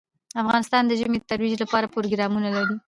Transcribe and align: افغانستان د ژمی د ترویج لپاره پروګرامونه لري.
افغانستان 0.41 0.83
د 0.85 0.91
ژمی 0.99 1.17
د 1.19 1.25
ترویج 1.31 1.53
لپاره 1.63 1.91
پروګرامونه 1.93 2.49
لري. 2.55 2.75